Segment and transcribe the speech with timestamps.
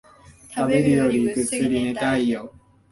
[0.51, 2.51] 食べるよりぐっすり寝たいよ